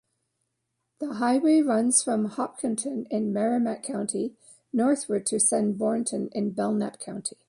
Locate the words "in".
3.11-3.31, 6.31-6.53